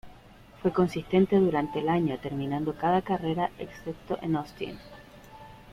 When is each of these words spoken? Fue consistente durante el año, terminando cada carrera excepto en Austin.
Fue 0.63 0.73
consistente 0.73 1.35
durante 1.35 1.77
el 1.77 1.87
año, 1.87 2.17
terminando 2.17 2.73
cada 2.75 3.03
carrera 3.03 3.51
excepto 3.59 4.17
en 4.23 4.35
Austin. 4.35 4.79